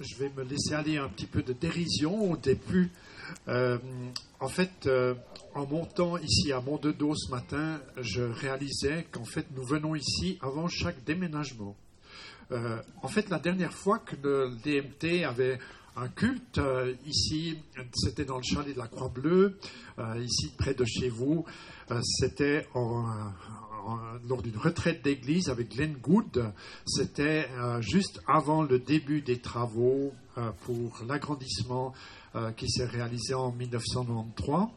je 0.00 0.16
vais 0.16 0.30
me 0.36 0.42
laisser 0.42 0.74
aller 0.74 0.98
un 0.98 1.08
petit 1.08 1.26
peu 1.26 1.42
de 1.42 1.52
dérision 1.52 2.30
au 2.32 2.36
début. 2.36 2.90
Euh, 3.48 3.78
en 4.40 4.48
fait, 4.48 4.86
euh, 4.86 5.14
en 5.54 5.66
montant 5.66 6.18
ici 6.18 6.52
à 6.52 6.60
Mont-de-Dos 6.60 7.14
ce 7.14 7.30
matin, 7.30 7.80
je 7.96 8.22
réalisais 8.22 9.06
qu'en 9.10 9.24
fait, 9.24 9.46
nous 9.54 9.64
venons 9.64 9.94
ici 9.94 10.38
avant 10.42 10.68
chaque 10.68 11.02
déménagement. 11.04 11.76
Euh, 12.52 12.80
en 13.02 13.08
fait, 13.08 13.28
la 13.30 13.38
dernière 13.38 13.72
fois 13.72 13.98
que 13.98 14.16
le 14.22 14.50
DMT 14.62 15.24
avait 15.24 15.58
un 15.96 16.08
culte 16.08 16.60
ici, 17.06 17.58
c'était 17.94 18.26
dans 18.26 18.36
le 18.36 18.42
chalet 18.42 18.74
de 18.74 18.78
la 18.78 18.86
Croix-Bleue, 18.86 19.58
ici 20.20 20.52
près 20.58 20.74
de 20.74 20.84
chez 20.84 21.08
vous. 21.08 21.46
c'était 22.02 22.66
en, 22.74 23.06
lors 24.28 24.42
d'une 24.42 24.56
retraite 24.56 25.04
d'église 25.04 25.48
avec 25.48 25.74
Glenn 25.74 25.94
Good. 25.94 26.52
C'était 26.86 27.48
euh, 27.58 27.80
juste 27.80 28.20
avant 28.26 28.62
le 28.62 28.78
début 28.78 29.20
des 29.20 29.38
travaux 29.38 30.12
euh, 30.38 30.50
pour 30.64 31.02
l'agrandissement 31.08 31.92
euh, 32.34 32.52
qui 32.52 32.68
s'est 32.68 32.86
réalisé 32.86 33.34
en 33.34 33.52
1993. 33.52 34.68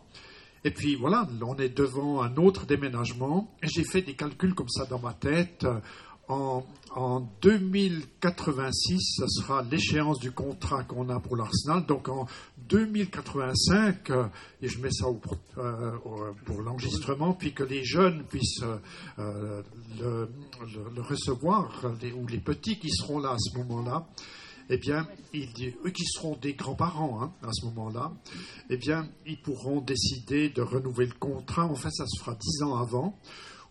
Et 0.65 0.71
puis 0.71 0.95
voilà, 0.95 1.27
on 1.41 1.55
est 1.55 1.69
devant 1.69 2.21
un 2.21 2.35
autre 2.35 2.65
déménagement. 2.65 3.49
J'ai 3.63 3.85
fait 3.85 4.01
des 4.01 4.13
calculs 4.13 4.53
comme 4.53 4.67
ça 4.67 4.85
dans 4.85 4.99
ma 4.99 5.13
tête 5.13 5.65
en, 6.29 6.63
2086, 7.41 8.99
ce 9.17 9.27
sera 9.27 9.63
l'échéance 9.63 10.19
du 10.19 10.31
contrat 10.31 10.83
qu'on 10.83 11.09
a 11.09 11.19
pour 11.19 11.35
l'Arsenal. 11.35 11.85
Donc 11.85 12.07
en 12.07 12.27
2085, 12.67 14.09
euh, 14.09 14.25
et 14.61 14.67
je 14.67 14.79
mets 14.79 14.91
ça 14.91 15.05
euh, 15.57 15.91
pour 16.45 16.61
l'enregistrement, 16.61 17.33
puis 17.33 17.53
que 17.53 17.63
les 17.63 17.83
jeunes 17.83 18.23
puissent 18.23 18.63
euh, 19.17 19.61
le, 19.99 21.01
recevoir, 21.01 21.83
ou 22.15 22.27
les 22.27 22.39
petits 22.39 22.77
qui 22.79 22.89
seront 22.91 23.19
là 23.19 23.31
à 23.31 23.37
ce 23.39 23.57
moment-là, 23.57 24.07
eh 24.69 24.77
bien, 24.77 25.07
eux 25.33 25.89
qui 25.89 26.05
seront 26.05 26.35
des 26.35 26.53
grands-parents 26.53 27.23
hein, 27.23 27.33
à 27.41 27.51
ce 27.51 27.65
moment-là, 27.65 28.11
eh 28.69 28.77
bien, 28.77 29.07
ils 29.25 29.41
pourront 29.41 29.81
décider 29.81 30.49
de 30.49 30.61
renouveler 30.61 31.07
le 31.07 31.17
contrat. 31.19 31.65
En 31.65 31.75
fait, 31.75 31.89
ça 31.89 32.05
se 32.05 32.19
fera 32.19 32.35
dix 32.35 32.61
ans 32.61 32.75
avant. 32.75 33.17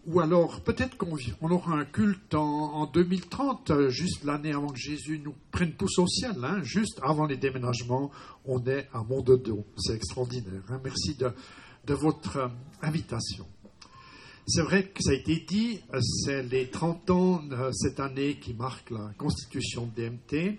Ou 0.07 0.21
alors, 0.21 0.63
peut-être 0.63 0.97
qu'on 0.97 1.51
aura 1.51 1.75
un 1.75 1.85
culte 1.85 2.35
en, 2.35 2.87
2030, 2.87 3.71
euh, 3.71 3.91
juste 3.91 4.25
l'année 4.25 4.53
avant 4.53 4.69
que 4.69 4.79
Jésus 4.79 5.21
nous 5.23 5.35
prenne 5.51 5.73
tous 5.73 5.99
au 5.99 6.07
ciel. 6.07 6.37
Hein, 6.43 6.63
juste 6.63 7.01
avant 7.03 7.27
les 7.27 7.37
déménagements, 7.37 8.11
on 8.47 8.65
est 8.65 8.89
à 8.95 9.03
Mont 9.03 9.23
de 9.23 9.37
Dos. 9.37 9.67
C'est 9.77 9.95
extraordinaire. 9.95 10.63
Hein. 10.71 10.81
Merci 10.83 11.15
de, 11.17 11.95
votre 11.95 12.37
euh, 12.37 12.49
invitation. 12.81 13.47
C'est 14.47 14.63
vrai 14.63 14.85
que 14.85 15.03
ça 15.03 15.11
a 15.11 15.15
été 15.15 15.45
dit, 15.47 15.81
euh, 15.93 16.01
c'est 16.01 16.43
les 16.43 16.71
30 16.71 17.11
ans 17.11 17.43
cette 17.73 18.01
année 18.01 18.39
qui 18.39 18.55
marque 18.55 18.91
la 18.91 19.13
constitution 19.19 19.91
de 19.95 20.09
DMT. 20.09 20.59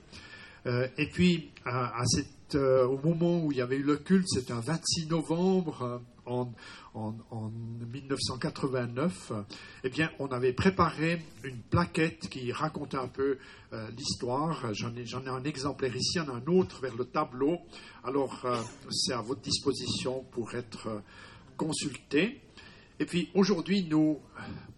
et 0.97 1.09
puis, 1.11 1.49
au 2.53 2.99
moment 3.03 3.43
où 3.43 3.51
il 3.51 3.57
y 3.57 3.61
avait 3.61 3.77
eu 3.77 3.83
le 3.83 3.97
culte, 3.97 4.27
c'était 4.27 4.53
un 4.53 4.59
26 4.59 5.07
novembre 5.07 6.01
en, 6.29 6.53
en, 6.93 7.51
1989, 7.91 9.31
eh 9.83 9.89
bien, 9.89 10.11
on 10.19 10.27
avait 10.27 10.53
préparé 10.53 11.21
une 11.43 11.59
plaquette 11.61 12.29
qui 12.29 12.51
racontait 12.51 12.97
un 12.97 13.07
peu 13.07 13.37
euh, 13.73 13.89
l'histoire. 13.97 14.73
J'en 14.73 14.95
ai, 14.95 15.29
un 15.29 15.43
exemplaire 15.43 15.95
ici, 15.95 16.19
en 16.19 16.29
un 16.29 16.45
autre 16.47 16.81
vers 16.81 16.95
le 16.95 17.05
tableau. 17.05 17.59
Alors, 18.03 18.45
euh, 18.45 18.57
c'est 18.91 19.13
à 19.13 19.21
votre 19.21 19.41
disposition 19.41 20.23
pour 20.31 20.53
être 20.55 20.87
euh, 20.87 20.99
consulté. 21.57 22.41
Et 22.99 23.05
puis, 23.05 23.29
aujourd'hui, 23.33 23.87
nous 23.89 24.19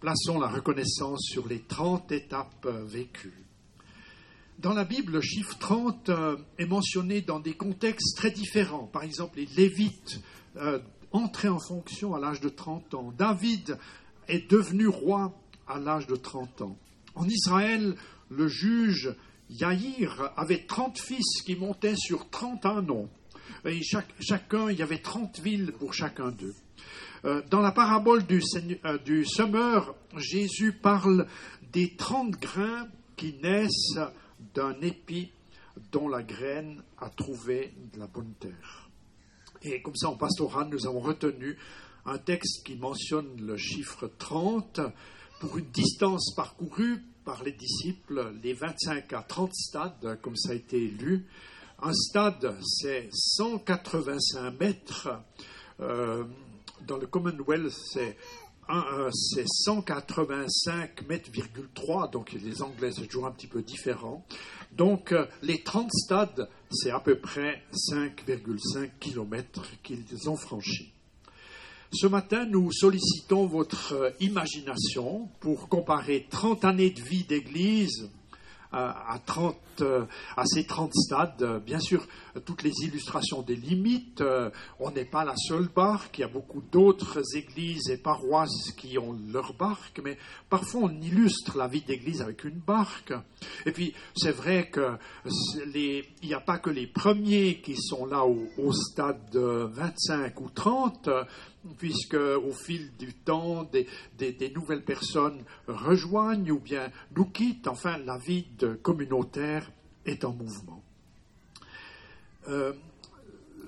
plaçons 0.00 0.38
la 0.38 0.48
reconnaissance 0.48 1.22
sur 1.22 1.48
les 1.48 1.60
30 1.60 2.12
étapes 2.12 2.66
vécues. 2.86 3.44
Dans 4.60 4.74
la 4.74 4.84
Bible, 4.84 5.14
le 5.14 5.20
chiffre 5.20 5.58
30 5.58 6.08
est 6.56 6.66
mentionné 6.66 7.20
dans 7.20 7.40
des 7.40 7.54
contextes 7.54 8.16
très 8.16 8.30
différents. 8.30 8.86
Par 8.86 9.02
exemple, 9.02 9.38
les 9.38 9.46
Lévites 9.46 10.20
entré 11.12 11.48
en 11.48 11.58
fonction 11.58 12.14
à 12.14 12.20
l'âge 12.20 12.40
de 12.40 12.48
30 12.48 12.94
ans. 12.94 13.12
David 13.16 13.78
est 14.28 14.50
devenu 14.50 14.88
roi 14.88 15.32
à 15.68 15.78
l'âge 15.78 16.06
de 16.06 16.16
30 16.16 16.62
ans. 16.62 16.76
En 17.14 17.28
Israël, 17.28 17.94
le 18.30 18.48
juge 18.48 19.14
Yaïr 19.50 20.32
avait 20.36 20.64
30 20.66 20.98
fils 20.98 21.42
qui 21.44 21.56
montaient 21.56 21.96
sur 21.96 22.28
31 22.30 22.82
noms. 22.82 23.08
Et 23.64 23.80
chacun, 23.82 24.70
il 24.70 24.78
y 24.78 24.82
avait 24.82 24.98
30 24.98 25.40
villes 25.40 25.72
pour 25.78 25.94
chacun 25.94 26.30
d'eux. 26.30 26.54
Euh, 27.24 27.42
dans 27.50 27.60
la 27.60 27.70
parabole 27.70 28.24
du, 28.26 28.42
euh, 28.84 28.98
du 28.98 29.24
semeur, 29.24 29.94
Jésus 30.16 30.72
parle 30.72 31.26
des 31.72 31.94
30 31.94 32.32
grains 32.40 32.88
qui 33.16 33.34
naissent 33.42 33.98
d'un 34.54 34.80
épi 34.80 35.30
dont 35.92 36.08
la 36.08 36.22
graine 36.22 36.82
a 36.98 37.08
trouvé 37.10 37.72
de 37.92 38.00
la 38.00 38.06
bonne 38.06 38.32
terre. 38.40 38.90
Et 39.64 39.80
comme 39.82 39.94
ça, 39.96 40.08
en 40.08 40.16
pastoral, 40.16 40.68
nous 40.70 40.86
avons 40.86 41.00
retenu 41.00 41.56
un 42.04 42.18
texte 42.18 42.64
qui 42.66 42.76
mentionne 42.76 43.40
le 43.40 43.56
chiffre 43.56 44.10
30 44.18 44.80
pour 45.40 45.56
une 45.58 45.70
distance 45.70 46.34
parcourue 46.34 47.02
par 47.24 47.44
les 47.44 47.52
disciples, 47.52 48.32
les 48.42 48.54
25 48.54 49.12
à 49.12 49.22
30 49.22 49.54
stades, 49.54 50.18
comme 50.20 50.36
ça 50.36 50.52
a 50.52 50.54
été 50.54 50.80
lu. 50.80 51.26
Un 51.80 51.92
stade, 51.92 52.56
c'est 52.64 53.08
185 53.12 54.58
mètres. 54.58 55.08
Euh, 55.80 56.24
dans 56.86 56.96
le 56.96 57.06
Commonwealth, 57.06 57.70
c'est 57.70 58.16
euh, 58.70 59.10
c'est 59.12 59.44
185 59.46 61.06
mètres, 61.08 61.30
3, 61.74 62.08
donc 62.08 62.32
les 62.32 62.62
Anglais, 62.62 62.90
c'est 62.92 63.06
toujours 63.06 63.26
un 63.26 63.32
petit 63.32 63.48
peu 63.48 63.62
différent. 63.62 64.24
Donc, 64.72 65.12
euh, 65.12 65.26
les 65.42 65.62
30 65.62 65.90
stades, 65.92 66.48
c'est 66.72 66.90
à 66.90 67.00
peu 67.00 67.16
près 67.16 67.62
5,5 67.72 68.90
kilomètres 68.98 69.66
qu'ils 69.82 70.28
ont 70.28 70.36
franchis. 70.36 70.92
Ce 71.92 72.06
matin, 72.06 72.46
nous 72.46 72.72
sollicitons 72.72 73.46
votre 73.46 74.14
imagination 74.20 75.28
pour 75.40 75.68
comparer 75.68 76.26
30 76.30 76.64
années 76.64 76.90
de 76.90 77.02
vie 77.02 77.24
d'Église 77.24 78.08
à, 78.72 79.18
30, 79.26 79.56
euh, 79.80 80.04
à 80.36 80.44
ces 80.46 80.64
30 80.64 80.92
stades. 80.94 81.62
Bien 81.64 81.78
sûr, 81.78 82.06
toutes 82.44 82.62
les 82.62 82.72
illustrations 82.82 83.42
des 83.42 83.56
limites. 83.56 84.20
Euh, 84.20 84.50
on 84.80 84.90
n'est 84.90 85.04
pas 85.04 85.24
la 85.24 85.36
seule 85.36 85.68
barque. 85.68 86.18
Il 86.18 86.20
y 86.22 86.24
a 86.24 86.28
beaucoup 86.28 86.62
d'autres 86.72 87.20
églises 87.36 87.90
et 87.90 87.96
paroisses 87.96 88.72
qui 88.76 88.98
ont 88.98 89.16
leur 89.32 89.54
barque, 89.54 90.00
mais 90.02 90.16
parfois 90.48 90.82
on 90.84 91.00
illustre 91.00 91.58
la 91.58 91.68
vie 91.68 91.82
d'église 91.82 92.22
avec 92.22 92.44
une 92.44 92.60
barque. 92.66 93.12
Et 93.66 93.72
puis, 93.72 93.94
c'est 94.16 94.32
vrai 94.32 94.70
qu'il 94.70 96.04
n'y 96.22 96.34
a 96.34 96.40
pas 96.40 96.58
que 96.58 96.70
les 96.70 96.86
premiers 96.86 97.60
qui 97.60 97.76
sont 97.76 98.06
là 98.06 98.24
au, 98.24 98.48
au 98.58 98.72
stade 98.72 99.34
25 99.34 100.40
ou 100.40 100.50
30, 100.50 101.08
puisque 101.78 102.14
au 102.14 102.52
fil 102.52 102.90
du 102.98 103.14
temps, 103.14 103.64
des, 103.64 104.52
nouvelles 104.54 104.84
personnes 104.84 105.44
rejoignent 105.66 106.50
ou 106.50 106.58
bien 106.58 106.90
nous 107.16 107.26
quittent. 107.26 107.68
Enfin, 107.68 107.98
la 107.98 108.18
vie 108.18 108.46
communautaire 108.66 109.70
est 110.06 110.24
en 110.24 110.32
mouvement. 110.32 110.82
Euh, 112.48 112.72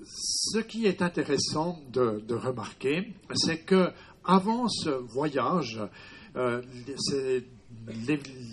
ce 0.06 0.58
qui 0.58 0.86
est 0.86 1.02
intéressant 1.02 1.80
de, 1.92 2.34
remarquer, 2.34 3.12
c'est 3.34 3.58
que 3.58 3.90
avant 4.24 4.68
ce 4.68 4.90
voyage, 4.90 5.80
euh, 6.36 6.62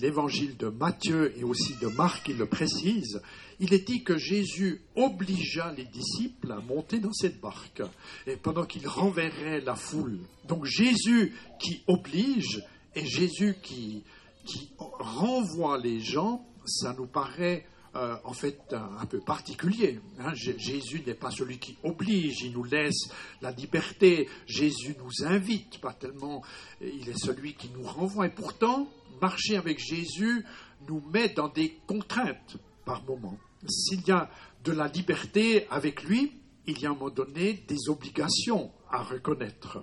l'évangile 0.01 0.57
de 0.57 0.67
Matthieu 0.67 1.37
et 1.37 1.43
aussi 1.43 1.75
de 1.81 1.87
Marc 1.87 2.25
qui 2.25 2.33
le 2.33 2.45
précise, 2.45 3.21
il 3.59 3.73
est 3.73 3.87
dit 3.87 4.03
que 4.03 4.17
Jésus 4.17 4.81
obligea 4.95 5.71
les 5.77 5.85
disciples 5.85 6.51
à 6.51 6.59
monter 6.59 6.99
dans 6.99 7.13
cette 7.13 7.39
barque, 7.39 7.83
et 8.25 8.35
pendant 8.35 8.65
qu'il 8.65 8.87
renverrait 8.87 9.61
la 9.61 9.75
foule. 9.75 10.19
Donc 10.47 10.65
Jésus 10.65 11.33
qui 11.59 11.83
oblige 11.87 12.63
et 12.95 13.05
Jésus 13.05 13.55
qui, 13.61 14.03
qui 14.45 14.71
renvoie 14.77 15.77
les 15.77 15.99
gens, 15.99 16.45
ça 16.65 16.93
nous 16.93 17.07
paraît 17.07 17.65
euh, 17.95 18.15
en 18.23 18.33
fait 18.33 18.73
un, 18.73 19.05
peu 19.05 19.19
particulier. 19.19 19.99
Hein. 20.19 20.33
Jésus 20.33 21.03
n'est 21.05 21.13
pas 21.13 21.31
celui 21.31 21.57
qui 21.59 21.77
oblige, 21.83 22.41
il 22.41 22.53
nous 22.53 22.63
laisse 22.63 23.09
la 23.41 23.51
liberté. 23.51 24.29
Jésus 24.45 24.95
nous 24.99 25.25
invite, 25.25 25.79
pas 25.81 25.93
tellement, 25.93 26.43
il 26.79 27.09
est 27.09 27.17
celui 27.17 27.53
qui 27.53 27.69
nous 27.69 27.83
renvoie. 27.83 28.27
Et 28.27 28.31
pourtant, 28.31 28.87
marcher 29.21 29.57
avec 29.57 29.79
Jésus 29.79 30.45
nous 30.87 31.01
met 31.13 31.29
dans 31.29 31.49
des 31.49 31.79
contraintes 31.85 32.57
par 32.85 33.03
moments 33.03 33.37
s'il 33.67 34.07
y 34.07 34.11
a 34.11 34.29
de 34.63 34.71
la 34.71 34.87
liberté 34.87 35.67
avec 35.69 36.03
lui, 36.03 36.33
il 36.67 36.79
y 36.79 36.85
a 36.85 36.89
à 36.89 36.91
un 36.91 36.95
moment 36.95 37.09
donné 37.09 37.53
des 37.67 37.89
obligations 37.89 38.71
à 38.89 39.03
reconnaître. 39.03 39.79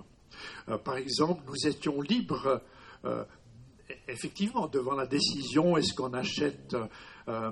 Euh, 0.69 0.77
par 0.77 0.97
exemple, 0.97 1.43
nous 1.47 1.67
étions 1.67 2.01
libres, 2.01 2.61
euh, 3.05 3.23
effectivement, 4.07 4.67
devant 4.67 4.95
la 4.95 5.05
décision 5.05 5.77
est-ce 5.77 5.93
qu'on 5.93 6.13
achète 6.13 6.75
euh, 7.27 7.51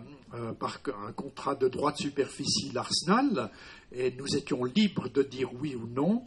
par 0.59 0.79
un 1.05 1.11
contrat 1.11 1.55
de 1.55 1.67
droit 1.67 1.91
de 1.91 1.97
superficie 1.97 2.71
l'Arsenal, 2.73 3.51
et 3.91 4.11
nous 4.11 4.35
étions 4.35 4.63
libres 4.63 5.09
de 5.09 5.23
dire 5.23 5.49
oui 5.61 5.75
ou 5.75 5.87
non, 5.87 6.23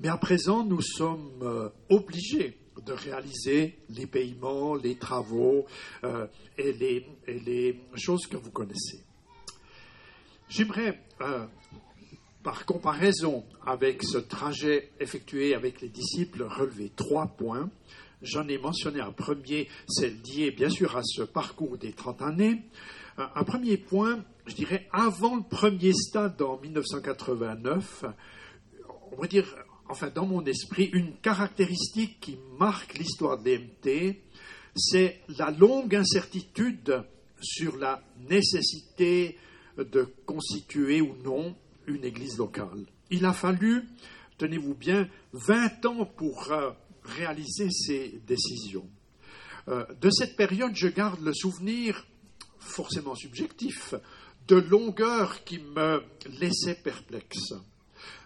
mais 0.00 0.08
à 0.08 0.16
présent, 0.16 0.64
nous 0.64 0.80
sommes 0.80 1.70
obligés 1.90 2.58
de 2.84 2.92
réaliser 2.92 3.78
les 3.90 4.06
paiements, 4.06 4.74
les 4.74 4.96
travaux 4.96 5.66
et 6.56 6.72
les 6.72 7.80
choses 7.96 8.26
que 8.26 8.36
vous 8.36 8.50
connaissez. 8.50 9.02
J'aimerais, 10.52 11.00
euh, 11.22 11.46
par 12.42 12.66
comparaison 12.66 13.42
avec 13.64 14.02
ce 14.02 14.18
trajet 14.18 14.90
effectué 15.00 15.54
avec 15.54 15.80
les 15.80 15.88
disciples, 15.88 16.42
relever 16.42 16.92
trois 16.94 17.26
points. 17.26 17.70
J'en 18.22 18.46
ai 18.46 18.56
mentionné 18.56 19.00
un 19.00 19.10
premier, 19.10 19.68
c'est 19.88 20.10
lié 20.24 20.52
bien 20.52 20.68
sûr 20.68 20.96
à 20.96 21.02
ce 21.02 21.22
parcours 21.22 21.76
des 21.76 21.92
30 21.92 22.22
années. 22.22 22.62
Un 23.18 23.42
premier 23.42 23.76
point, 23.76 24.24
je 24.46 24.54
dirais, 24.54 24.88
avant 24.92 25.36
le 25.36 25.42
premier 25.42 25.92
stade 25.92 26.40
en 26.40 26.58
1989, 26.60 28.04
on 29.10 29.20
va 29.20 29.26
dire, 29.26 29.52
enfin 29.88 30.08
dans 30.14 30.24
mon 30.24 30.44
esprit, 30.44 30.88
une 30.92 31.16
caractéristique 31.16 32.20
qui 32.20 32.38
marque 32.60 32.96
l'histoire 32.96 33.38
de 33.38 33.50
l'EMT, 33.50 34.16
c'est 34.76 35.20
la 35.36 35.50
longue 35.50 35.94
incertitude 35.96 37.04
sur 37.40 37.76
la 37.76 38.02
nécessité 38.30 39.36
de 39.76 40.06
constituer 40.24 41.00
ou 41.00 41.16
non 41.24 41.56
une 41.88 42.04
église 42.04 42.38
locale. 42.38 42.86
Il 43.10 43.24
a 43.24 43.32
fallu, 43.32 43.82
tenez-vous 44.38 44.74
bien, 44.74 45.08
20 45.32 45.86
ans 45.86 46.04
pour 46.04 46.52
euh, 46.52 46.70
réaliser 47.04 47.70
ces 47.70 48.20
décisions. 48.26 48.88
Euh, 49.68 49.84
de 50.00 50.10
cette 50.10 50.36
période, 50.36 50.72
je 50.74 50.88
garde 50.88 51.20
le 51.20 51.32
souvenir, 51.32 52.06
forcément 52.58 53.14
subjectif, 53.14 53.94
de 54.48 54.56
longueur 54.56 55.44
qui 55.44 55.58
me 55.58 56.02
laissait 56.40 56.74
perplexe. 56.74 57.54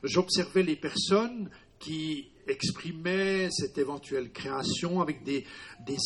J'observais 0.03 0.63
les 0.63 0.77
personnes 0.77 1.51
qui 1.79 2.29
exprimaient 2.47 3.51
cette 3.51 3.77
éventuelle 3.77 4.31
création 4.31 5.01
avec 5.01 5.23
des, 5.25 5.45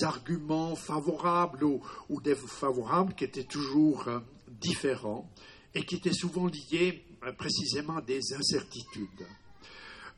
arguments 0.02 0.74
favorables 0.74 1.64
ou, 1.64 1.80
défavorables 2.22 3.14
qui 3.14 3.24
étaient 3.24 3.44
toujours 3.44 4.08
euh, 4.08 4.20
différents 4.60 5.30
et 5.74 5.84
qui 5.84 5.96
étaient 5.96 6.12
souvent 6.12 6.46
liés 6.46 7.04
euh, 7.24 7.32
précisément 7.32 7.98
à 7.98 8.02
des 8.02 8.20
incertitudes 8.34 9.26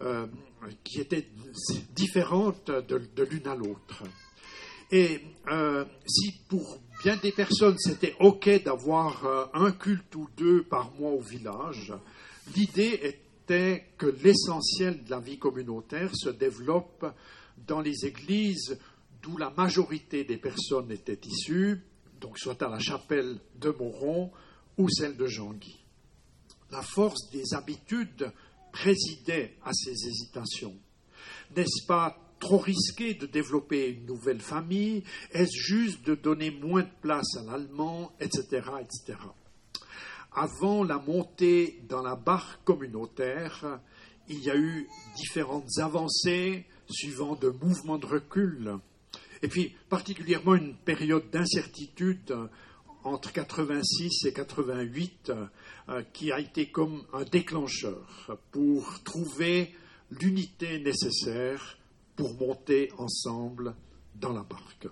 euh, 0.00 0.27
qui 0.85 1.00
étaient 1.00 1.29
différentes 1.94 2.71
de, 2.71 3.23
l'une 3.25 3.47
à 3.47 3.55
l'autre. 3.55 4.05
Et 4.91 5.21
si 6.06 6.33
pour 6.49 6.81
bien 7.03 7.17
des 7.17 7.33
personnes 7.33 7.79
c'était 7.79 8.15
OK 8.21 8.49
d'avoir 8.62 9.50
un 9.55 9.73
culte 9.73 10.15
ou 10.17 10.29
deux 10.37 10.62
par 10.65 10.93
mois 10.93 11.12
au 11.12 11.21
village, 11.21 11.94
l'idée 12.55 13.00
est 13.03 13.23
que 13.99 14.06
l'essentiel 14.23 15.05
de 15.05 15.11
la 15.11 15.21
vie 15.21 15.39
communautaire 15.39 16.11
se 16.15 16.31
développe 16.31 17.06
dans 17.67 17.81
les 17.81 18.06
églises 18.06 18.79
d'où 19.23 19.37
la 19.37 19.50
majorité 19.50 20.25
des 20.25 20.37
personnes 20.37 20.91
étaient 20.91 21.21
issues, 21.27 21.83
donc 22.21 22.39
soit 22.39 22.61
à 22.62 22.69
la 22.69 22.79
chapelle 22.79 23.39
de 23.56 23.71
Moron 23.71 24.31
ou 24.79 24.89
celle 24.89 25.17
de 25.17 25.27
Jean-Guy. 25.27 25.79
La 26.71 26.83
force 26.83 27.31
des 27.31 27.55
habitudes 27.55 28.33
présidait 28.72 29.56
à 29.64 29.72
ces 29.72 30.08
hésitations. 30.08 30.76
N'est-ce 31.54 31.86
pas 31.86 32.19
trop 32.40 32.58
risqué 32.58 33.14
de 33.14 33.26
développer 33.26 33.90
une 33.90 34.06
nouvelle 34.06 34.40
famille? 34.40 35.04
Est-ce 35.30 35.56
juste 35.56 36.04
de 36.04 36.14
donner 36.14 36.50
moins 36.50 36.82
de 36.82 37.00
place 37.00 37.36
à 37.36 37.42
l'allemand, 37.44 38.12
etc., 38.20 38.62
etc 38.80 39.16
avant 40.34 40.84
la 40.84 40.98
montée 40.98 41.80
dans 41.88 42.02
la 42.02 42.16
barre 42.16 42.62
communautaire, 42.64 43.80
il 44.28 44.42
y 44.42 44.50
a 44.50 44.56
eu 44.56 44.88
différentes 45.16 45.78
avancées 45.78 46.64
suivant 46.88 47.34
de 47.34 47.48
mouvements 47.48 47.98
de 47.98 48.06
recul, 48.06 48.78
et 49.42 49.48
puis 49.48 49.74
particulièrement 49.88 50.54
une 50.54 50.74
période 50.74 51.30
d'incertitude 51.30 52.36
entre 53.04 53.32
86 53.32 54.26
et 54.26 54.32
88 54.32 55.30
euh, 55.30 55.46
qui 56.12 56.33
a 56.33 56.41
été 56.41 56.67
comme 56.67 57.03
un 57.12 57.25
déclencheur 57.25 58.39
pour 58.50 59.03
trouver 59.03 59.75
l'unité 60.11 60.79
nécessaire 60.79 61.79
pour 62.17 62.35
monter 62.35 62.91
ensemble 62.99 63.75
dans 64.15 64.33
la 64.33 64.43
barque. 64.43 64.89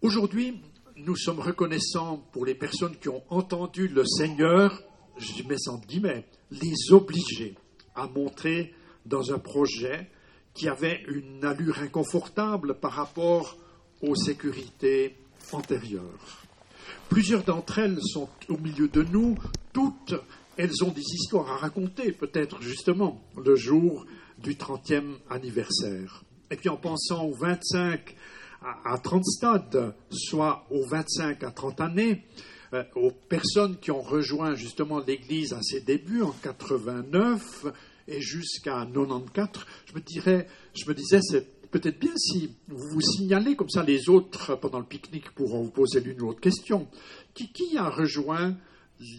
Aujourd'hui, 0.00 0.60
nous 0.96 1.16
sommes 1.16 1.40
reconnaissants 1.40 2.18
pour 2.32 2.44
les 2.44 2.54
personnes 2.54 2.96
qui 2.96 3.08
ont 3.08 3.22
entendu 3.30 3.88
le 3.88 4.04
Seigneur, 4.04 4.82
je 5.16 5.42
mets 5.44 5.58
ça 5.58 5.72
guillemets, 5.86 6.26
les 6.50 6.92
obliger 6.92 7.54
à 7.94 8.06
montrer 8.06 8.74
dans 9.06 9.32
un 9.32 9.38
projet 9.38 10.10
qui 10.54 10.68
avait 10.68 11.02
une 11.08 11.44
allure 11.44 11.78
inconfortable 11.78 12.78
par 12.78 12.92
rapport 12.92 13.56
aux 14.02 14.14
sécurités 14.14 15.16
antérieures. 15.52 16.41
Plusieurs 17.08 17.42
d'entre 17.42 17.78
elles 17.78 17.98
sont 18.02 18.28
au 18.48 18.56
milieu 18.56 18.88
de 18.88 19.02
nous, 19.02 19.36
toutes 19.72 20.14
elles 20.56 20.84
ont 20.84 20.90
des 20.90 21.00
histoires 21.00 21.50
à 21.50 21.56
raconter, 21.56 22.12
peut-être 22.12 22.62
justement 22.62 23.22
le 23.42 23.56
jour 23.56 24.06
du 24.38 24.54
30e 24.54 25.16
anniversaire. 25.30 26.22
Et 26.50 26.56
puis 26.56 26.68
en 26.68 26.76
pensant 26.76 27.24
aux 27.24 27.34
25 27.34 28.14
à, 28.84 28.98
30 28.98 29.24
stades, 29.24 29.94
soit 30.10 30.66
aux 30.70 30.86
25 30.86 31.42
à 31.42 31.50
30 31.50 31.80
années, 31.80 32.24
euh, 32.74 32.84
aux 32.94 33.10
personnes 33.10 33.76
qui 33.78 33.90
ont 33.90 34.02
rejoint 34.02 34.54
justement 34.54 35.00
l'Église 35.00 35.52
à 35.52 35.62
ses 35.62 35.80
débuts 35.80 36.22
en 36.22 36.32
89 36.42 37.66
et 38.08 38.20
jusqu'à 38.20 38.86
94, 38.86 39.66
je 39.86 39.94
me, 39.94 40.44
je 40.74 40.88
me 40.88 40.94
disais, 40.94 41.20
c'est 41.22 41.46
peut-être 41.72 41.98
bien 41.98 42.12
si 42.16 42.54
vous 42.68 42.88
vous 42.90 43.00
signalez 43.00 43.56
comme 43.56 43.70
ça, 43.70 43.82
les 43.82 44.08
autres 44.08 44.54
pendant 44.56 44.78
le 44.78 44.84
pique-nique 44.84 45.30
pourront 45.32 45.62
vous 45.62 45.70
poser 45.70 46.00
l'une 46.00 46.20
ou 46.20 46.26
l'autre 46.26 46.40
question. 46.40 46.86
Qui, 47.34 47.76
a 47.76 47.88
rejoint 47.88 48.54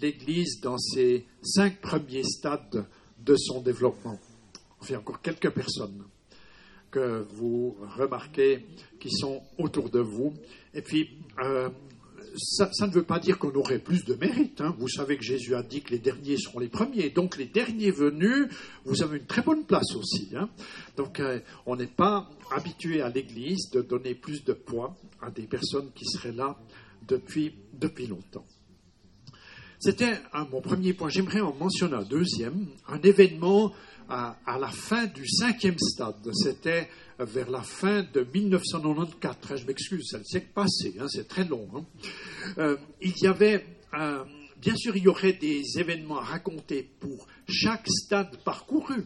l'Église 0.02 0.62
dans 0.62 0.78
ces 0.78 1.26
cinq 1.42 1.82
premiers 1.82 2.24
stades 2.24 2.86
de 3.20 3.36
son 3.36 3.60
développement? 3.60 4.20
Enfin, 4.80 4.98
encore 4.98 5.22
quelques 5.22 5.50
personnes 5.50 6.04
que 6.92 7.26
vous 7.34 7.76
remarquez 7.98 8.68
qui 9.00 9.10
sont 9.10 9.42
autour 9.58 9.90
de 9.90 10.00
vous. 10.00 10.34
Et 10.76 10.84
puis, 10.84 11.10
euh, 11.44 11.70
ça, 12.38 12.70
ne 12.88 12.92
veut 12.92 13.04
pas 13.04 13.20
dire 13.20 13.38
qu'on 13.38 13.54
aurait 13.56 13.80
plus 13.80 14.06
de 14.06 14.14
mérite. 14.16 14.62
Hein. 14.62 14.76
Vous 14.78 14.88
savez 14.88 15.18
que 15.18 15.24
Jésus 15.24 15.56
a 15.56 15.64
dit 15.64 15.82
que 15.82 15.92
les 15.92 16.00
derniers 16.00 16.38
seront 16.38 16.60
les 16.60 16.70
premiers. 16.70 17.10
Donc, 17.10 17.38
les 17.38 17.46
derniers 17.46 17.92
venus, 17.92 18.48
vous 18.86 19.02
avez 19.04 19.18
une 19.18 19.26
très 19.26 19.42
bonne 19.42 19.66
place 19.66 19.96
aussi. 19.96 20.30
Hein. 20.36 20.50
Donc, 20.98 21.20
euh, 21.20 21.40
on 21.66 21.76
n'est 21.76 21.88
pas 21.88 22.30
habitué 22.52 23.02
à 23.02 23.10
l'Église 23.10 23.70
de 23.72 23.82
donner 23.82 24.16
plus 24.16 24.44
de 24.44 24.54
poids 24.54 24.96
à 25.22 25.32
des 25.32 25.44
personnes 25.44 25.92
qui 25.96 26.06
seraient 26.06 26.32
là 26.34 26.58
depuis, 27.08 27.54
depuis 27.74 28.08
longtemps. 28.08 28.46
C'était 29.80 30.18
mon 30.50 30.62
premier 30.62 30.94
point. 30.94 31.10
J'aimerais 31.10 31.42
en 31.42 31.54
mentionner 31.54 31.96
un 31.96 32.04
deuxième, 32.04 32.68
un 32.88 33.02
événement 33.02 33.74
à, 34.10 34.58
la 34.60 34.68
fin 34.68 35.06
du 35.06 35.28
cinquième 35.28 35.78
stade. 35.78 36.30
C'était 36.34 36.90
vers 37.20 37.50
la 37.50 37.62
fin 37.62 38.04
de 38.14 38.26
1994. 38.34 39.62
Je 39.62 39.68
m'excuse, 39.68 40.08
c'est 40.10 40.18
le 40.18 40.24
siècle 40.24 40.50
passé, 40.54 40.96
hein, 41.00 41.06
c'est 41.08 41.28
très 41.28 41.46
long. 41.46 41.68
Hein. 41.76 41.86
Euh, 42.58 42.78
il 43.02 43.18
y 43.18 43.28
avait, 43.28 43.66
euh, 43.94 44.24
bien 44.60 44.76
sûr, 44.76 44.96
il 44.96 45.04
y 45.04 45.08
aurait 45.08 45.34
des 45.34 45.64
événements 45.78 46.20
à 46.20 46.24
raconter 46.24 46.90
pour 47.00 47.28
chaque 47.48 47.88
stade 47.88 48.38
parcouru. 48.44 49.06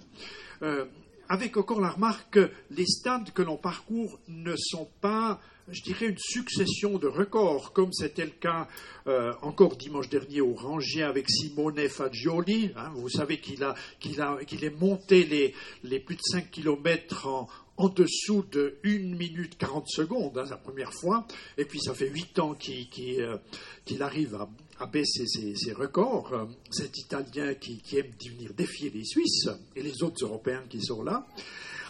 Euh, 0.62 0.86
avec 1.30 1.58
encore 1.58 1.82
la 1.82 1.90
remarque 1.90 2.30
que 2.32 2.52
les 2.72 2.86
stades 2.86 3.32
que 3.32 3.42
l'on 3.42 3.58
parcourt 3.58 4.20
ne 4.28 4.56
sont 4.58 4.90
pas 5.02 5.42
je 5.70 5.82
dirais, 5.82 6.08
une 6.08 6.18
succession 6.18 6.98
de 6.98 7.08
records, 7.08 7.74
comme 7.74 7.92
c'était 7.92 8.26
le 8.26 8.32
cas 8.32 8.68
euh, 9.08 9.34
encore 9.42 9.76
dimanche 9.76 10.10
dernier 10.10 10.42
au 10.42 10.54
Rangier 10.54 11.04
avec 11.04 11.30
Simone 11.30 11.88
Fagioli. 11.90 12.72
Hein. 12.76 12.92
vous 12.96 13.10
savez 13.10 13.40
qu'il 13.40 13.64
a, 13.64 13.76
qu'il 14.00 14.22
a, 14.22 14.38
qu'il 14.46 14.64
est 14.64 14.80
monté 14.80 15.26
les, 15.26 15.54
les, 15.84 16.00
plus 16.00 16.16
de 16.16 16.22
5 16.24 16.52
km 16.52 17.28
en, 17.28 17.50
en 17.76 17.90
dessous 17.90 18.46
de 18.52 18.78
1 18.86 19.16
minute 19.16 19.58
40 19.58 19.90
secondes, 19.90 20.38
hein, 20.38 20.46
la 20.50 20.58
première 20.58 20.94
fois. 20.94 21.28
Et 21.58 21.66
puis 21.66 21.80
ça 21.80 21.94
fait 21.94 22.10
8 22.10 22.40
ans 22.40 22.54
qu'il, 22.54 22.88
euh, 23.20 23.38
qu'il, 23.86 24.02
arrive 24.02 24.36
à, 24.36 24.50
à 24.80 24.86
baisser 24.86 25.26
ses, 25.28 25.74
records. 25.74 26.48
Cet 26.72 26.98
Italien 26.98 27.56
qui, 27.56 27.82
qui 27.82 27.98
aime 27.98 28.12
venir 28.26 28.54
défier 28.54 28.90
les 28.90 29.04
Suisses 29.04 29.50
et 29.76 29.84
les 29.84 30.02
autres 30.02 30.24
Européens 30.24 30.64
qui 30.70 30.82
sont 30.82 31.04
là. 31.04 31.28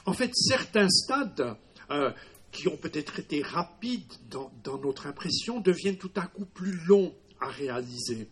En 0.05 0.13
fait, 0.13 0.31
certains 0.33 0.89
stades 0.89 1.55
euh, 1.91 2.11
qui 2.57 2.67
ont 2.67 2.77
peut-être 2.77 3.19
été 3.19 3.43
rapides 3.43 4.13
dans, 4.29 4.51
notre 4.79 5.05
impression 5.05 5.59
deviennent 5.59 5.97
tout 5.97 6.11
à 6.15 6.25
coup 6.25 6.45
plus 6.45 6.73
longs 6.87 7.13
à 7.39 7.49
réaliser. 7.49 8.27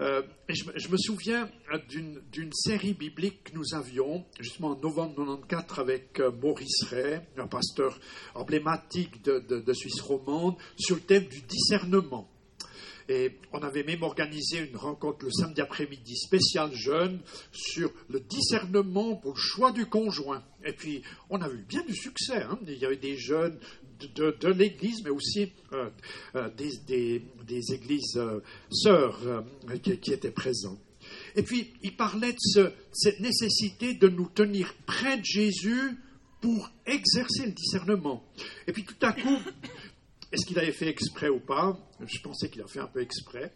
Euh, 0.00 0.22
je, 0.48 0.88
me 0.88 0.96
souviens 0.96 1.50
d'une 1.88 2.52
série 2.52 2.94
biblique 2.94 3.42
que 3.44 3.56
nous 3.56 3.74
avions, 3.74 4.24
justement 4.38 4.68
en 4.68 4.76
novembre 4.76 5.18
1994, 5.18 5.80
avec 5.80 6.20
euh, 6.20 6.30
Maurice 6.30 6.84
Ray, 6.84 7.20
un 7.36 7.48
pasteur 7.48 7.98
emblématique 8.36 9.24
de 9.24 9.72
Suisse 9.72 10.00
romande, 10.00 10.54
sur 10.78 10.94
le 10.94 11.02
thème 11.02 11.24
du 11.24 11.40
discernement. 11.42 12.30
Et 13.08 13.38
on 13.52 13.62
avait 13.62 13.84
même 13.84 14.02
organisé 14.02 14.58
une 14.58 14.76
rencontre 14.76 15.24
le 15.24 15.30
samedi 15.30 15.60
après-midi 15.60 16.16
spécial 16.16 16.72
jeune 16.74 17.20
sur 17.52 17.90
le 18.10 18.20
discernement 18.20 19.16
pour 19.16 19.34
le 19.34 19.40
choix 19.40 19.72
du 19.72 19.86
conjoint. 19.86 20.42
Et 20.64 20.72
puis, 20.72 21.02
on 21.30 21.40
a 21.40 21.48
eu 21.48 21.64
bien 21.66 21.82
du 21.84 21.94
succès. 21.94 22.42
Hein. 22.42 22.58
Il 22.66 22.76
y 22.76 22.84
avait 22.84 22.96
des 22.96 23.16
jeunes 23.16 23.58
de, 24.14 24.48
l'Église, 24.48 25.02
mais 25.04 25.10
aussi 25.10 25.52
des, 26.56 27.22
des, 27.46 27.72
églises 27.72 28.20
sœurs 28.70 29.44
qui, 29.82 30.12
étaient 30.12 30.30
présentes. 30.30 30.80
Et 31.34 31.42
puis, 31.42 31.72
il 31.82 31.96
parlait 31.96 32.32
de 32.32 32.72
cette 32.92 33.20
nécessité 33.20 33.94
de 33.94 34.08
nous 34.08 34.28
tenir 34.28 34.74
près 34.86 35.18
de 35.18 35.24
Jésus 35.24 35.96
pour 36.40 36.70
exercer 36.86 37.46
le 37.46 37.52
discernement. 37.52 38.24
Et 38.66 38.72
puis, 38.72 38.84
tout 38.84 38.94
à 39.02 39.12
coup, 39.12 39.38
qu'il 40.48 40.58
avait 40.58 40.72
fait 40.72 40.88
exprès 40.88 41.28
ou 41.28 41.38
pas 41.38 41.78
Je 42.00 42.20
pensais 42.20 42.48
qu'il 42.48 42.62
a 42.62 42.66
fait 42.66 42.80
un 42.80 42.86
peu 42.86 43.00
exprès. 43.00 43.52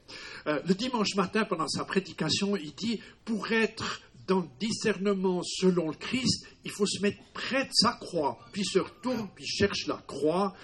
Euh, 0.46 0.60
le 0.66 0.74
dimanche 0.74 1.14
matin, 1.16 1.44
pendant 1.44 1.66
sa 1.66 1.84
prédication, 1.84 2.56
il 2.56 2.74
dit, 2.74 3.00
pour 3.24 3.50
être 3.50 4.02
dans 4.26 4.40
le 4.40 4.48
discernement 4.60 5.42
selon 5.42 5.88
le 5.88 5.96
Christ, 5.96 6.46
il 6.64 6.70
faut 6.70 6.86
se 6.86 7.00
mettre 7.02 7.18
près 7.32 7.64
de 7.64 7.72
sa 7.72 7.94
croix, 7.94 8.38
puis 8.52 8.64
se 8.64 8.78
retourne, 8.78 9.28
puis 9.34 9.46
cherche 9.46 9.86
la 9.86 10.02
croix, 10.06 10.54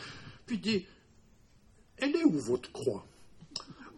puis 0.47 0.59
dit, 0.59 0.87
elle 1.97 2.15
est 2.15 2.25
où 2.25 2.39
votre 2.39 2.71
croix? 2.71 3.05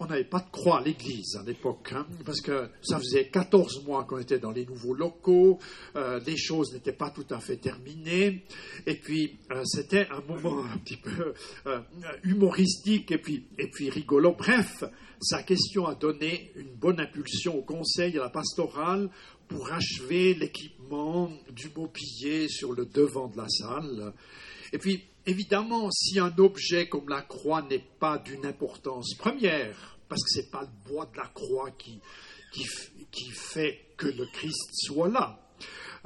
On 0.00 0.06
n'avait 0.06 0.24
pas 0.24 0.40
de 0.40 0.50
croix 0.50 0.78
à 0.78 0.82
l'église 0.82 1.36
à 1.36 1.44
l'époque, 1.44 1.92
hein, 1.92 2.06
parce 2.24 2.40
que 2.40 2.70
ça 2.80 2.98
faisait 2.98 3.28
14 3.28 3.84
mois 3.84 4.04
qu'on 4.04 4.18
était 4.18 4.38
dans 4.38 4.50
les 4.50 4.64
nouveaux 4.64 4.94
locaux, 4.94 5.58
euh, 5.94 6.18
les 6.26 6.38
choses 6.38 6.72
n'étaient 6.72 6.94
pas 6.94 7.10
tout 7.10 7.26
à 7.30 7.38
fait 7.38 7.58
terminées, 7.58 8.42
et 8.86 8.94
puis 8.94 9.38
euh, 9.52 9.62
c'était 9.64 10.08
un 10.10 10.22
moment 10.22 10.64
un 10.64 10.78
petit 10.78 10.96
peu 10.96 11.34
euh, 11.66 11.80
humoristique 12.24 13.12
et 13.12 13.18
puis, 13.18 13.46
et 13.58 13.90
rigolo. 13.90 14.34
Bref, 14.36 14.84
sa 15.20 15.42
question 15.42 15.86
a 15.86 15.94
donné 15.94 16.50
une 16.56 16.74
bonne 16.74 16.98
impulsion 16.98 17.58
au 17.58 17.62
conseil, 17.62 18.16
à 18.16 18.22
la 18.22 18.30
pastorale, 18.30 19.10
pour 19.48 19.70
achever 19.70 20.32
l'équipement 20.32 21.30
du 21.50 21.70
mobilier 21.76 22.48
sur 22.48 22.72
le 22.72 22.86
devant 22.86 23.28
de 23.28 23.36
la 23.36 23.48
salle. 23.48 24.14
Et 24.72 24.78
puis, 24.78 25.09
Évidemment, 25.26 25.90
si 25.90 26.18
un 26.18 26.34
objet 26.38 26.88
comme 26.88 27.08
la 27.08 27.22
croix 27.22 27.62
n'est 27.62 27.84
pas 27.98 28.18
d'une 28.18 28.46
importance 28.46 29.14
première, 29.14 29.98
parce 30.08 30.22
que 30.24 30.30
ce 30.30 30.38
n'est 30.40 30.50
pas 30.50 30.62
le 30.62 30.90
bois 30.90 31.06
de 31.06 31.16
la 31.16 31.28
croix 31.28 31.70
qui, 31.72 32.00
qui, 32.50 33.30
fait 33.30 33.86
que 33.96 34.06
le 34.06 34.26
Christ 34.32 34.70
soit 34.72 35.08
là, 35.08 35.38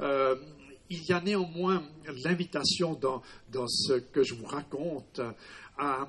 euh, 0.01 0.35
il 0.89 1.03
y 1.05 1.13
a 1.13 1.21
néanmoins 1.21 1.83
l'invitation 2.23 2.93
dans, 2.93 3.21
dans, 3.51 3.67
ce 3.67 3.93
que 3.93 4.23
je 4.23 4.35
vous 4.35 4.45
raconte 4.45 5.21
à, 5.77 6.07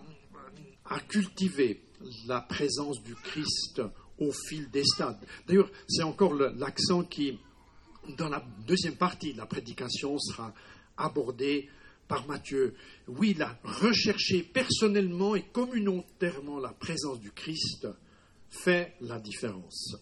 à 0.84 1.00
cultiver 1.00 1.80
la 2.26 2.40
présence 2.40 3.02
du 3.02 3.14
Christ 3.14 3.80
au 4.18 4.32
fil 4.32 4.70
des 4.70 4.84
stades. 4.84 5.18
D'ailleurs, 5.46 5.70
c'est 5.88 6.02
encore 6.02 6.34
l'accent 6.34 7.04
qui, 7.04 7.38
dans 8.18 8.28
la 8.28 8.44
deuxième 8.66 8.96
partie 8.96 9.32
de 9.32 9.38
la 9.38 9.46
prédication, 9.46 10.18
sera 10.18 10.52
abordé 10.96 11.68
par 12.08 12.26
Matthieu. 12.26 12.74
Oui, 13.08 13.34
la 13.34 13.58
rechercher 13.64 14.42
personnellement 14.42 15.34
et 15.34 15.42
communautairement 15.52 16.58
la 16.58 16.72
présence 16.72 17.20
du 17.20 17.30
Christ 17.32 17.88
fait 18.50 18.94
la 19.00 19.18
différence. 19.18 19.96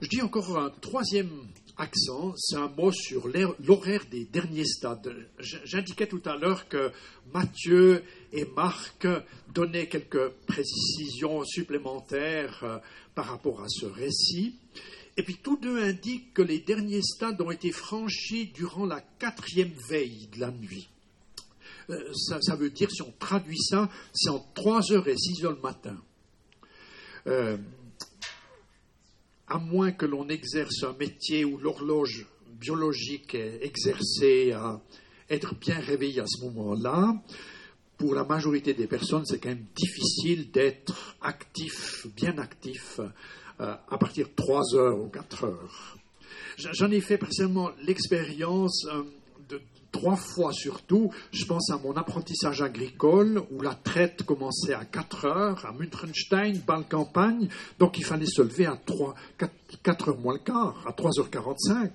Je 0.00 0.08
dis 0.08 0.22
encore 0.22 0.58
un 0.58 0.70
troisième 0.70 1.30
accent, 1.76 2.34
c'est 2.36 2.56
un 2.56 2.68
mot 2.68 2.92
sur 2.92 3.28
l'horaire 3.60 4.04
des 4.10 4.24
derniers 4.24 4.64
stades. 4.64 5.28
J'indiquais 5.38 6.06
tout 6.06 6.22
à 6.24 6.36
l'heure 6.36 6.68
que 6.68 6.92
Matthieu 7.32 8.02
et 8.32 8.44
Marc 8.44 9.06
donnaient 9.52 9.88
quelques 9.88 10.28
précisions 10.46 11.44
supplémentaires 11.44 12.60
euh, 12.62 12.78
par 13.14 13.26
rapport 13.26 13.62
à 13.62 13.68
ce 13.68 13.86
récit. 13.86 14.56
Et 15.16 15.22
puis 15.22 15.36
tous 15.42 15.56
deux 15.56 15.82
indiquent 15.82 16.34
que 16.34 16.42
les 16.42 16.58
derniers 16.58 17.02
stades 17.02 17.40
ont 17.40 17.50
été 17.50 17.70
franchis 17.70 18.46
durant 18.46 18.86
la 18.86 19.00
quatrième 19.00 19.72
veille 19.88 20.28
de 20.34 20.40
la 20.40 20.50
nuit. 20.50 20.88
Euh, 21.90 22.12
ça, 22.14 22.56
veut 22.56 22.70
dire, 22.70 22.90
si 22.90 23.02
on 23.02 23.12
traduit 23.18 23.60
ça, 23.60 23.90
c'est 24.12 24.30
en 24.30 24.40
3 24.54 24.92
heures 24.92 25.06
et 25.06 25.16
6 25.16 25.44
heures 25.44 25.52
le 25.52 25.60
matin. 25.60 25.96
Euh, 27.26 27.56
à 29.46 29.58
moins 29.58 29.92
que 29.92 30.06
l'on 30.06 30.28
exerce 30.28 30.82
un 30.82 30.94
métier 30.94 31.44
où 31.44 31.58
l'horloge 31.58 32.26
biologique 32.60 33.34
est 33.34 33.60
exercée 33.62 34.52
à 34.52 34.80
être 35.30 35.54
bien 35.54 35.78
réveillé 35.78 36.20
à 36.20 36.26
ce 36.26 36.44
moment-là, 36.44 37.22
pour 37.96 38.14
la 38.14 38.24
majorité 38.24 38.74
des 38.74 38.86
personnes, 38.86 39.24
c'est 39.24 39.38
quand 39.38 39.50
même 39.50 39.66
difficile 39.74 40.50
d'être 40.50 41.16
actif, 41.20 42.06
bien 42.16 42.38
actif, 42.38 43.00
à 43.58 43.98
partir 43.98 44.26
de 44.26 44.32
3 44.34 44.74
heures 44.74 44.98
ou 44.98 45.08
4 45.08 45.44
heures. 45.44 45.96
J'en 46.56 46.90
ai 46.90 47.00
fait 47.00 47.18
personnellement 47.18 47.70
l'expérience 47.82 48.86
euh, 48.86 49.02
de 49.48 49.60
trois 49.90 50.16
fois 50.16 50.52
surtout. 50.52 51.10
Je 51.32 51.44
pense 51.46 51.70
à 51.70 51.78
mon 51.78 51.96
apprentissage 51.96 52.62
agricole 52.62 53.42
où 53.50 53.60
la 53.60 53.74
traite 53.74 54.22
commençait 54.22 54.74
à 54.74 54.84
4 54.84 55.24
heures 55.24 55.66
à 55.66 55.72
Münchenstein, 55.72 56.60
bas 56.66 56.82
campagne. 56.88 57.48
Donc 57.78 57.98
il 57.98 58.04
fallait 58.04 58.26
se 58.26 58.42
lever 58.42 58.66
à 58.66 58.76
3, 58.76 59.14
4, 59.82 60.08
heures 60.08 60.18
moins 60.18 60.34
le 60.34 60.40
quart, 60.40 60.84
à 60.86 60.92
3h45. 60.92 61.90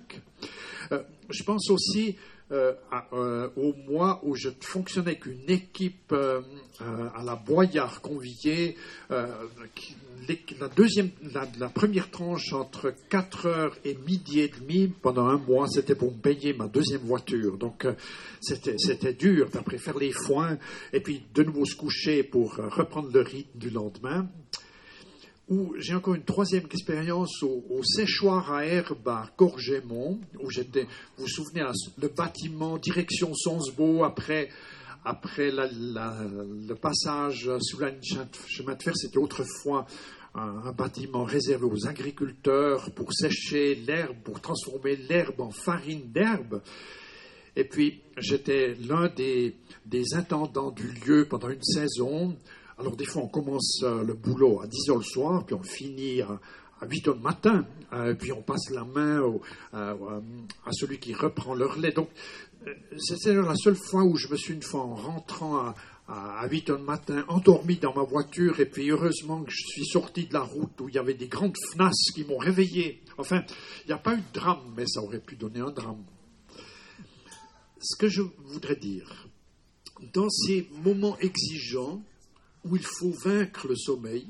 Euh, 0.92 1.04
je 1.30 1.44
pense 1.44 1.70
aussi 1.70 2.16
euh, 2.52 2.74
euh, 3.14 3.48
au 3.58 3.76
mois 3.88 4.22
où 4.24 4.34
je 4.36 4.50
fonctionnais 4.60 5.10
avec 5.10 5.28
une 5.28 5.48
équipe 5.50 6.12
euh, 6.12 6.42
à 7.16 7.24
la 7.24 7.36
Boyard 7.36 8.02
Convier. 8.02 8.76
la, 9.10 10.68
deuxième, 10.76 11.12
la, 11.32 11.70
première 11.70 12.10
tranche 12.10 12.54
entre 12.54 12.92
4 13.10 13.46
heures 13.46 13.78
et 13.86 13.96
midi 14.08 14.40
et 14.40 14.48
demi 14.48 14.88
pendant 14.88 15.28
un 15.28 15.38
mois, 15.38 15.68
c'était 15.68 15.94
pour 15.94 16.12
me 16.12 16.18
payer 16.18 16.54
ma 16.54 16.68
deuxième 16.68 17.02
voiture. 17.02 17.56
Donc 17.58 17.86
c'était 18.42 19.14
dur 19.14 19.50
d'après 19.54 19.78
faire 19.78 20.00
les 20.00 20.12
foins 20.12 20.58
et 20.92 21.02
puis 21.02 21.22
de 21.36 21.44
nouveau 21.44 21.66
se 21.66 21.76
coucher 21.76 22.24
pour 22.24 22.56
reprendre 22.56 23.12
le 23.14 23.22
rythme 23.22 23.60
du 23.60 23.70
lendemain 23.70 24.28
où 25.50 25.74
j'ai 25.78 25.96
encore 25.96 26.14
une 26.14 26.24
troisième 26.24 26.66
expérience 26.66 27.42
au, 27.42 27.82
séchoir 27.84 28.54
à 28.54 28.66
herbe 28.66 29.08
à 29.08 29.30
Corgémont, 29.36 30.20
où 30.40 30.50
j'étais, 30.50 30.84
vous 31.18 31.24
vous 31.24 31.28
souvenez, 31.28 31.66
le 32.00 32.08
bâtiment 32.08 32.78
direction 32.78 33.34
Sonsbeau 33.34 34.04
après, 34.04 34.50
après 35.04 35.50
le 35.52 36.74
passage 36.76 37.50
sous 37.62 37.80
la 37.80 37.92
chemin 38.48 38.76
de 38.76 38.84
fer, 38.84 38.96
c'était 38.96 39.18
autrefois 39.18 39.88
un, 40.36 40.72
bâtiment 40.72 41.24
réservé 41.24 41.66
aux 41.66 41.88
agriculteurs 41.88 42.92
pour 42.92 43.12
sécher 43.12 43.74
l'herbe, 43.74 44.18
pour 44.24 44.40
transformer 44.42 44.96
l'herbe 44.96 45.42
en 45.42 45.52
farine 45.52 46.12
d'herbe. 46.12 46.62
Et 47.56 47.64
puis, 47.64 48.02
j'étais 48.18 48.76
l'un 48.76 49.10
des, 49.10 49.56
des 49.86 50.14
intendants 50.14 50.70
du 50.70 50.92
lieu 50.92 51.26
pendant 51.28 51.50
une 51.50 51.64
saison. 51.64 52.38
Alors 52.80 52.96
des 52.96 53.06
fois, 53.06 53.24
on 53.24 53.28
commence 53.28 53.82
euh, 53.84 54.04
le 54.06 54.14
boulot 54.14 54.62
à 54.62 54.68
10 54.68 54.90
heures 54.90 54.98
le 54.98 55.04
soir, 55.04 55.46
puis 55.46 55.54
on 55.54 55.64
finit 55.64 56.22
à, 56.22 56.40
8 56.90 57.10
heures 57.10 57.16
le 57.16 57.22
matin, 57.22 57.66
euh, 57.92 58.14
puis 58.14 58.32
on 58.32 58.42
passe 58.42 58.70
la 58.70 58.86
main 58.86 59.22
à 59.74 60.72
celui 60.72 60.98
qui 60.98 61.14
reprend 61.14 61.56
le 61.56 61.66
relais. 61.66 61.92
Donc, 61.92 62.08
euh, 62.66 62.74
c'est 62.98 63.34
la 63.34 63.56
seule 63.56 63.76
fois 63.76 64.04
où 64.04 64.16
je 64.16 64.30
me 64.30 64.38
suis 64.38 64.54
une 64.54 64.64
fois 64.64 64.82
en 64.82 64.96
rentrant 64.96 65.58
à, 66.08 66.48
8 66.50 66.70
heures 66.70 66.78
le 66.80 66.86
matin, 66.86 67.26
endormi 67.28 67.76
dans 67.76 67.94
ma 67.94 68.04
voiture, 68.04 68.60
et 68.62 68.66
puis 68.66 68.90
heureusement 68.90 69.44
que 69.44 69.52
je 69.52 69.62
suis 69.68 69.86
sorti 69.86 70.26
de 70.26 70.34
la 70.34 70.42
route 70.42 70.82
où 70.82 70.90
il 70.90 70.96
y 70.96 70.98
avait 70.98 71.14
des 71.14 71.28
grandes 71.28 71.56
fenasses 71.72 72.12
qui 72.16 72.24
m'ont 72.24 72.38
réveillé. 72.38 73.04
Enfin, 73.18 73.44
il 73.84 73.88
n'y 73.88 73.94
a 73.94 73.98
pas 74.00 74.16
eu 74.16 74.22
de 74.22 74.34
drame, 74.34 74.74
mais 74.76 74.88
ça 74.88 75.02
aurait 75.02 75.20
pu 75.20 75.36
donner 75.36 75.60
un 75.60 75.70
drame. 75.70 76.04
Ce 77.80 77.96
que 77.96 78.08
je 78.08 78.24
voudrais 78.46 78.78
dire, 78.78 79.28
dans 80.14 80.30
ces 80.30 80.68
moments 80.84 81.18
exigeants, 81.20 82.02
où 82.66 82.76
il 82.76 82.84
faut 82.84 83.14
vaincre 83.24 83.68
le 83.68 83.76
sommeil, 83.76 84.28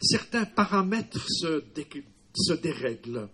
certains 0.00 0.44
paramètres 0.44 1.26
se, 1.28 1.62
dérèglent. 2.54 3.28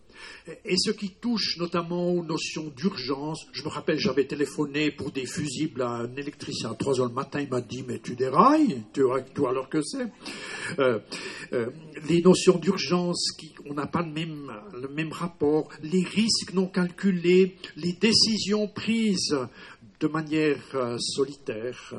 Et 0.65 0.77
ce 0.79 0.91
qui 0.91 1.11
touche 1.11 1.59
notamment 1.59 2.13
aux 2.13 2.25
notions 2.25 2.73
d'urgence, 2.77 3.47
je 3.53 3.63
me 3.63 3.69
rappelle, 3.69 3.99
j'avais 3.99 4.27
téléphoné 4.27 4.91
pour 4.91 5.11
des 5.11 5.27
fusibles 5.27 5.83
à 5.83 5.91
un 5.91 6.17
électricien 6.17 6.71
à 6.71 6.75
3 6.75 7.01
heures 7.01 7.09
le 7.09 7.15
matin, 7.15 7.41
il 7.41 7.49
m'a 7.49 7.61
dit, 7.61 7.85
mais 7.87 7.99
tu 7.99 8.15
dérailles, 8.15 8.85
tu 8.93 9.03
vois 9.03 9.25
alors 9.51 9.69
que 9.69 9.83
c'est? 9.83 10.07
Euh, 10.79 11.01
euh, 11.53 11.71
les 12.09 12.23
notions 12.23 12.59
d'urgence, 12.59 13.33
on 13.67 13.75
n'a 13.75 13.87
pas 13.87 14.03
le 14.03 14.13
même, 14.13 14.53
le 14.73 14.89
même 14.89 15.13
rapport, 15.13 15.69
les 15.83 16.05
risques 16.05 16.55
non 16.55 16.69
calculés, 16.69 17.57
les 17.77 17.93
décisions 17.93 18.69
prises 18.69 19.37
de 20.01 20.09
manière 20.09 20.63
euh, 20.75 20.97
solitaire 20.99 21.95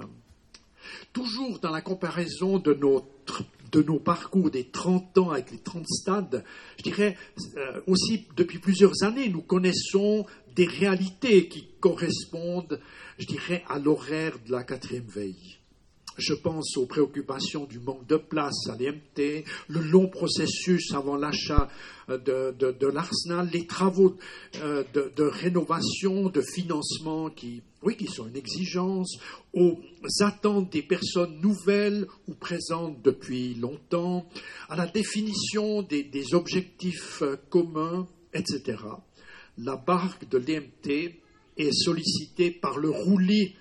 toujours 1.14 1.60
dans 1.60 1.72
la 1.72 1.82
comparaison 1.82 2.60
de, 2.60 2.74
nos 2.74 4.00
parcours 4.00 4.52
des 4.52 4.66
30 4.66 5.18
ans 5.18 5.32
avec 5.32 5.52
les 5.52 5.58
30 5.58 5.86
stades, 5.88 6.44
je 6.78 6.84
dirais 6.84 7.18
euh, 7.58 7.82
aussi 7.88 8.28
depuis 8.36 8.60
plusieurs 8.60 9.04
années, 9.04 9.30
nous 9.30 9.42
connaissons 9.42 10.26
des 10.56 10.66
réalités 10.66 11.48
qui 11.48 11.68
correspondent, 11.80 12.80
je 13.20 13.26
dirais, 13.26 13.64
à 13.68 13.80
l'horaire 13.80 14.38
de 14.46 14.52
la 14.52 14.64
quatrième 14.64 15.08
veille. 15.08 15.58
Je 16.18 16.34
pense 16.34 16.78
aux 16.78 16.86
préoccupations 16.86 17.66
du 17.66 17.80
manque 17.80 18.08
de 18.08 18.16
place 18.16 18.68
à 18.70 18.78
l'EMT, 18.78 19.44
le 19.68 19.82
long 19.82 20.08
processus 20.08 20.94
avant 20.94 21.18
l'achat 21.18 21.70
de, 22.08 22.88
l'Arsenal, 22.88 23.50
les 23.52 23.66
travaux 23.66 24.16
euh, 24.62 24.84
de, 24.94 25.24
rénovation, 25.24 26.30
de 26.30 26.42
financement 26.42 27.30
qui, 27.30 27.62
sont 28.08 28.28
une 28.28 28.38
exigence, 28.38 29.18
aux 29.54 29.80
attentes 30.22 30.72
des 30.72 30.84
personnes 30.84 31.40
nouvelles 31.42 32.08
ou 32.28 32.34
présentes 32.34 33.02
depuis 33.04 33.56
longtemps, 33.56 34.26
à 34.70 34.76
la 34.76 34.88
définition 34.88 35.82
des, 35.82 36.04
des 36.04 36.34
objectifs 36.34 37.22
euh, 37.24 37.36
communs, 37.50 38.08
etc. 38.34 38.78
La 39.58 39.76
barque 39.76 40.30
de 40.30 40.38
l'EMT 40.38 41.16
est 41.58 41.74
sollicitée 41.74 42.52
par 42.52 42.78
le 42.78 42.90
roulis 42.90 43.56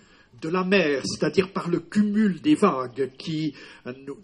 de 0.45 0.51
la 0.51 0.63
mer, 0.63 1.01
c'est-à-dire 1.07 1.53
par 1.53 1.71
le 1.71 1.81
cumul 1.81 2.43
des 2.43 2.55
vagues 2.55 3.13
qui 3.17 3.55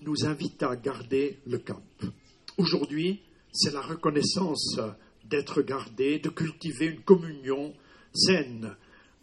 nous 0.03 0.27
invite 0.27 0.63
à 0.63 0.77
garder 0.77 1.39
le 1.47 1.59
cap. 1.59 1.83
Aujourd'hui, 2.59 3.23
c'est 3.51 3.73
la 3.73 3.81
reconnaissance 3.81 4.79
d'être 5.25 5.63
gardé, 5.63 6.19
de 6.19 6.29
cultiver 6.29 6.87
une 6.87 7.01
communion 7.01 7.73
saine 8.13 8.77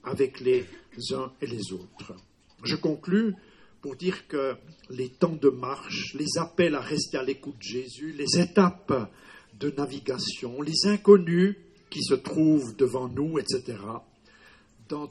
avec 0.03 0.39
les 0.39 0.65
uns 1.13 1.31
et 1.39 1.45
les 1.45 1.71
autres. 1.71 2.15
Je 2.63 2.75
conclus 2.75 3.35
pour 3.81 3.95
dire 3.95 4.27
que 4.27 4.55
les 4.89 5.09
temps 5.09 5.37
de 5.39 5.49
marche, 5.49 6.15
les 6.15 6.39
appels 6.39 6.73
à 6.73 6.81
rester 6.81 7.17
à 7.17 7.23
l'écoute 7.23 7.59
de 7.59 7.63
Jésus, 7.63 8.11
les 8.13 8.41
étapes 8.41 9.11
de 9.59 9.69
navigation, 9.69 10.63
les 10.63 10.87
inconnus 10.87 11.57
qui 11.91 12.01
se 12.01 12.15
trouvent 12.15 12.75
devant 12.75 13.07
nous, 13.07 13.37
etc., 13.37 13.77
dans 14.89 15.07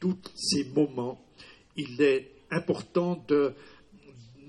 tous 0.00 0.18
ces 0.34 0.64
moments, 0.64 1.22
il 1.76 2.00
est 2.02 2.32
important 2.50 3.22
de, 3.28 3.54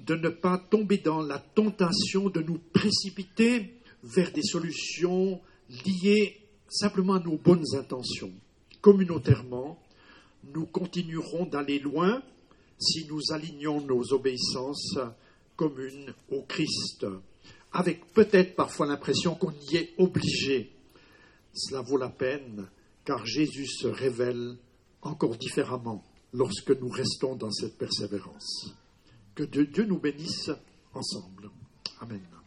de 0.05 0.15
ne 0.15 0.29
pas 0.29 0.57
tomber 0.57 0.97
dans 0.97 1.21
la 1.21 1.39
tentation 1.39 2.29
de 2.29 2.41
nous 2.41 2.59
précipiter 2.73 3.75
vers 4.03 4.31
des 4.31 4.41
solutions 4.41 5.39
liées 5.69 6.37
simplement 6.69 7.15
à 7.15 7.19
nos 7.19 7.37
bonnes 7.37 7.65
intentions. 7.77 8.31
Communautairement, 8.81 9.77
nous 10.53 10.65
continuerons 10.65 11.45
d'aller 11.45 11.79
loin 11.79 12.23
si 12.79 13.05
nous 13.05 13.21
alignons 13.31 13.81
nos 13.81 14.13
obéissances 14.13 14.97
communes 15.55 16.13
au 16.31 16.41
Christ, 16.41 17.05
avec 17.73 18.11
peut-être 18.13 18.55
parfois 18.55 18.87
l'impression 18.87 19.35
qu'on 19.35 19.53
y 19.71 19.75
est 19.75 19.93
obligé. 19.99 20.71
Cela 21.53 21.81
vaut 21.81 21.97
la 21.97 22.09
peine, 22.09 22.67
car 23.05 23.23
Jésus 23.25 23.67
se 23.67 23.87
révèle 23.87 24.57
encore 25.01 25.35
différemment 25.37 26.03
lorsque 26.33 26.71
nous 26.71 26.89
restons 26.89 27.35
dans 27.35 27.51
cette 27.51 27.77
persévérance. 27.77 28.73
Que 29.35 29.43
Dieu 29.43 29.85
nous 29.85 29.99
bénisse 29.99 30.51
ensemble. 30.93 31.49
Amen. 31.99 32.40